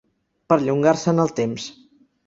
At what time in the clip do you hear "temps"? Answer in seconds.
1.43-1.73